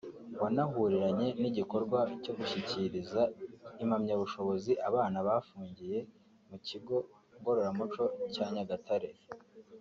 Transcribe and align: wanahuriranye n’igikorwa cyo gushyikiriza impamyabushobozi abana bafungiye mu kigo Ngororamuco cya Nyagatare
wanahuriranye 0.41 1.27
n’igikorwa 1.41 1.99
cyo 2.23 2.33
gushyikiriza 2.37 3.21
impamyabushobozi 3.83 4.71
abana 4.87 5.17
bafungiye 5.27 5.99
mu 6.49 6.57
kigo 6.67 6.95
Ngororamuco 7.37 8.03
cya 8.33 8.45
Nyagatare 8.55 9.09